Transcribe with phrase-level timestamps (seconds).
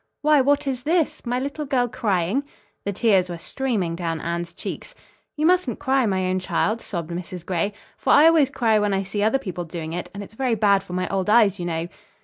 [0.23, 1.27] Why, what is this!
[1.27, 2.43] My little girl crying?"
[2.85, 4.95] The tears were streaming down Anne's cheeks.
[5.37, 7.45] "You mustn't cry, my own child," sobbed Mrs.
[7.45, 7.71] Gray.
[7.97, 10.81] "For I always cry when I see other people doing it, and it's very bad
[10.81, 11.87] for my old eyes, you know."